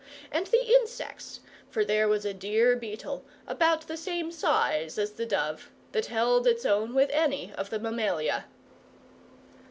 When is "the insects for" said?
0.47-1.85